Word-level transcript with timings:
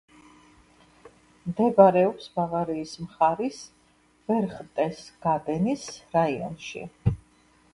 მდებარეობს 1.49 2.29
ბავარიის 2.39 2.93
მხარის 3.03 3.59
ბერხტესგადენის 4.31 5.87
რაიონში. 6.17 6.87